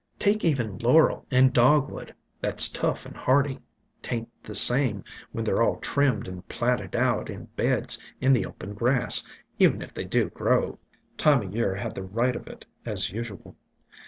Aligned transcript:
Take 0.17 0.43
even 0.43 0.79
Laurel 0.79 1.27
and 1.29 1.53
Dogwood, 1.53 2.15
that 2.41 2.59
's 2.59 2.69
tough 2.69 3.05
and 3.05 3.15
hardy; 3.15 3.59
't 4.01 4.15
ain't 4.15 4.41
the 4.43 4.55
same 4.55 5.03
when 5.31 5.45
they 5.45 5.51
're 5.51 5.61
all 5.61 5.75
trimmed 5.75 6.27
and 6.27 6.43
platted 6.49 6.95
out 6.95 7.29
in 7.29 7.45
beds 7.55 8.01
in 8.19 8.33
the 8.33 8.47
open 8.47 8.73
grass, 8.73 9.27
even 9.59 9.79
if 9.83 9.93
they 9.93 10.05
do 10.05 10.31
grow." 10.31 10.79
Time 11.17 11.41
o' 11.47 11.51
Year 11.51 11.75
had 11.75 11.93
the 11.93 12.01
right 12.01 12.35
of 12.35 12.47
it, 12.47 12.65
as 12.83 13.11
usual. 13.11 13.55